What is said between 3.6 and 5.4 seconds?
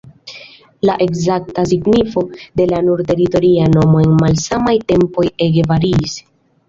nomo en malsamaj tempoj